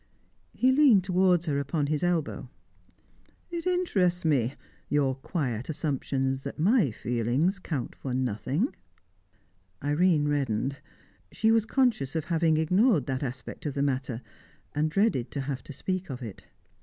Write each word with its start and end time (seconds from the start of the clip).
He 0.55 0.71
leaned 0.71 1.03
towards 1.03 1.45
her, 1.45 1.59
upon 1.59 1.85
his 1.85 2.01
elbow. 2.01 2.49
"It 3.51 3.67
interests 3.67 4.25
me 4.25 4.55
your 4.89 5.13
quiet 5.13 5.69
assumption 5.69 6.33
that 6.37 6.57
my 6.57 6.89
feelings 6.89 7.59
count 7.59 7.95
for 7.95 8.11
nothing." 8.11 8.75
Irene 9.83 10.27
reddened. 10.27 10.79
She 11.31 11.51
was 11.51 11.67
conscious 11.67 12.15
of 12.15 12.25
having 12.25 12.57
ignored 12.57 13.05
that 13.05 13.21
aspect 13.21 13.67
of 13.67 13.75
the 13.75 13.83
matter, 13.83 14.23
and 14.73 14.89
dreaded 14.89 15.29
to 15.33 15.41
have 15.41 15.61
to 15.65 15.71
speak 15.71 16.09
of 16.09 16.23
it. 16.23 16.47